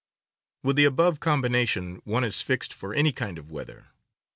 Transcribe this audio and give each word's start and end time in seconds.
With 0.63 0.77
the 0.77 0.85
above 0.85 1.19
combination 1.19 2.01
one 2.05 2.23
is 2.23 2.41
fixed 2.41 2.73
for 2.73 2.95
any 2.95 3.11
kind 3.11 3.37
of 3.37 3.51
weather. 3.51 3.89